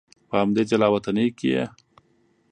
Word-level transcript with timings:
په 0.29 0.35
همدې 0.41 0.63
جلا 0.69 0.87
وطنۍ 0.91 1.27
کې 1.37 1.47
یې. 1.55 1.65